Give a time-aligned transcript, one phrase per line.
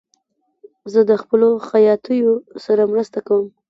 [0.91, 2.33] زه د خپلو خیاطیو
[2.65, 3.45] سره مرسته کوم.